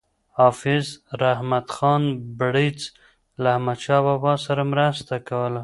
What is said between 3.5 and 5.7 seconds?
احمدشاه بابا سره مرسته کوله.